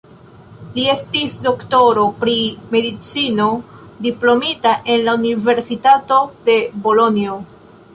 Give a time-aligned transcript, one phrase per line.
[0.77, 2.33] Li estis doktoro pri
[2.77, 3.51] medicino
[4.09, 7.43] diplomita en la Universitato de Bolonjo.